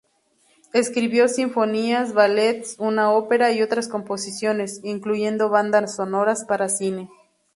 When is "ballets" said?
2.13-2.75